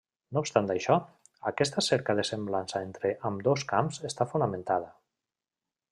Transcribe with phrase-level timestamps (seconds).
[0.35, 0.95] No obstant això,
[1.51, 4.91] aquesta cerca de semblança entre ambdós camps està fonamentada.